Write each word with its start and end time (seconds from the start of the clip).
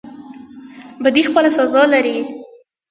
بدی 1.03 1.21
خپل 1.27 1.45
سزا 1.57 1.83
لري 1.93 2.17